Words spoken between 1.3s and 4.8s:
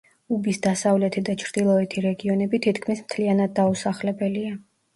ჩრდილოეთი რეგიონები თითქმის მთლიანად დაუსახლებელია.